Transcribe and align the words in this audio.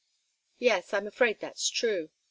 "Yes, 0.57 0.95
I'm 0.95 1.05
afraid 1.05 1.39
that's 1.41 1.69
true. 1.69 2.09